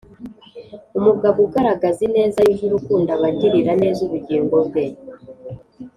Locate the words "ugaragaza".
1.47-1.99